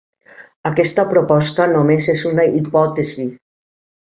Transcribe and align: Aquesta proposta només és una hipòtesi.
Aquesta 0.69 1.03
proposta 1.11 1.67
només 1.73 2.09
és 2.17 2.25
una 2.33 2.49
hipòtesi. 2.61 3.29